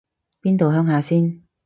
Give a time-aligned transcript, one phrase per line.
[0.41, 1.43] 邊度鄉下先